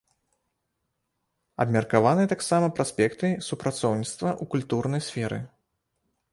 [1.65, 5.39] Абмеркаваны таксама праспекты супрацоўніцтва ў культурнай сферы.